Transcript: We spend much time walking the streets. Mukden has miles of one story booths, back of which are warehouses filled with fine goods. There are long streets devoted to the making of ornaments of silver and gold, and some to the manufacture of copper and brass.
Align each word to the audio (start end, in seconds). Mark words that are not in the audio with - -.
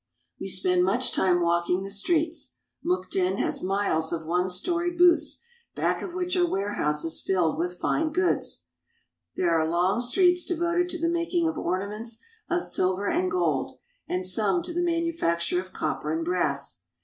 We 0.39 0.49
spend 0.49 0.83
much 0.83 1.13
time 1.13 1.41
walking 1.41 1.83
the 1.83 1.91
streets. 1.91 2.55
Mukden 2.83 3.37
has 3.37 3.61
miles 3.61 4.11
of 4.11 4.25
one 4.25 4.49
story 4.49 4.89
booths, 4.89 5.43
back 5.75 6.01
of 6.01 6.15
which 6.15 6.35
are 6.35 6.49
warehouses 6.49 7.21
filled 7.21 7.59
with 7.59 7.77
fine 7.79 8.11
goods. 8.11 8.69
There 9.35 9.51
are 9.55 9.69
long 9.69 9.99
streets 10.01 10.43
devoted 10.43 10.89
to 10.89 10.99
the 10.99 11.07
making 11.07 11.47
of 11.47 11.55
ornaments 11.55 12.19
of 12.49 12.63
silver 12.63 13.11
and 13.11 13.29
gold, 13.29 13.77
and 14.07 14.25
some 14.25 14.63
to 14.63 14.73
the 14.73 14.81
manufacture 14.81 15.59
of 15.59 15.71
copper 15.71 16.11
and 16.11 16.25
brass. 16.25 16.87